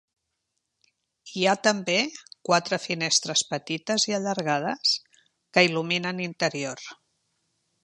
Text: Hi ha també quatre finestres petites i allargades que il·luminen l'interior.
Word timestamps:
Hi 1.33 1.43
ha 1.49 1.53
també 1.67 1.97
quatre 2.49 2.79
finestres 2.87 3.45
petites 3.51 4.07
i 4.13 4.17
allargades 4.21 4.97
que 5.53 5.67
il·luminen 5.69 6.25
l'interior. 6.25 6.85